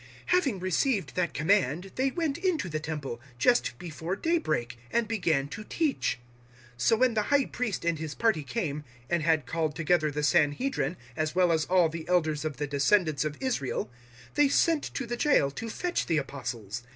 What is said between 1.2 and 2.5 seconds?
command they went